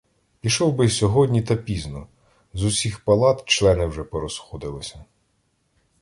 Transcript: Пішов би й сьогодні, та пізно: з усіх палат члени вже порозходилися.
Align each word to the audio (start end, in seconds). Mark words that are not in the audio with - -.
Пішов 0.39 0.75
би 0.75 0.85
й 0.85 0.89
сьогодні, 0.89 1.41
та 1.41 1.55
пізно: 1.55 2.07
з 2.53 2.63
усіх 2.63 2.99
палат 2.99 3.45
члени 3.45 3.85
вже 3.85 4.03
порозходилися. 4.03 5.05